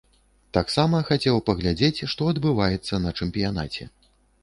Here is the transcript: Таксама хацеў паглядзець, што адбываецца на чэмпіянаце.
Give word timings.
Таксама 0.57 1.01
хацеў 1.09 1.37
паглядзець, 1.51 2.03
што 2.17 2.33
адбываецца 2.35 3.05
на 3.07 3.17
чэмпіянаце. 3.19 3.83